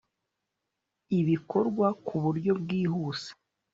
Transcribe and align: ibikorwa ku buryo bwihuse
ibikorwa 1.19 1.87
ku 2.05 2.15
buryo 2.23 2.51
bwihuse 2.61 3.29